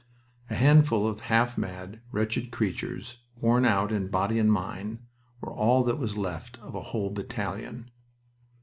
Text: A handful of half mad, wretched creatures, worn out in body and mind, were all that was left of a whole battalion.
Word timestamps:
A 0.49 0.55
handful 0.55 1.05
of 1.07 1.19
half 1.19 1.59
mad, 1.59 2.01
wretched 2.11 2.49
creatures, 2.49 3.17
worn 3.39 3.65
out 3.65 3.91
in 3.91 4.07
body 4.07 4.39
and 4.39 4.51
mind, 4.51 4.97
were 5.41 5.53
all 5.53 5.83
that 5.83 5.99
was 5.99 6.17
left 6.17 6.57
of 6.57 6.73
a 6.73 6.81
whole 6.81 7.11
battalion. 7.11 7.91